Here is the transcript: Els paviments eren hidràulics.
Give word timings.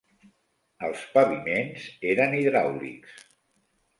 Els 0.87 1.03
paviments 1.17 1.85
eren 2.13 2.35
hidràulics. 2.39 3.21